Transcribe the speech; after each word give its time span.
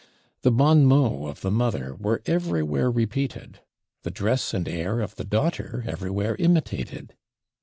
The 0.41 0.49
bon 0.49 0.87
mots 0.87 1.29
of 1.29 1.41
the 1.41 1.51
mother 1.51 1.93
were 1.93 2.23
everywhere 2.25 2.89
repeated; 2.89 3.59
the 4.01 4.09
dress 4.09 4.51
and 4.51 4.67
air 4.67 4.99
of 4.99 5.13
the 5.13 5.23
daughter 5.23 5.83
everywhere 5.87 6.35
imitated. 6.39 7.13